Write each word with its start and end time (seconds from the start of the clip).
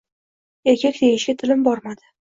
Erkak 0.71 0.97
deyishga 1.03 1.37
tilim 1.43 1.63
bormadi. 1.69 2.09